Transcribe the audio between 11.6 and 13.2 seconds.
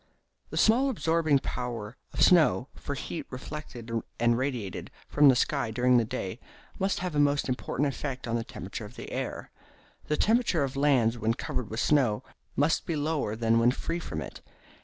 with snow must be much